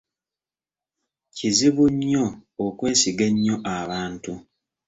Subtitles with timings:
[1.35, 2.25] Kizibu nnyo
[2.65, 4.33] okwesiga ennyo abantu.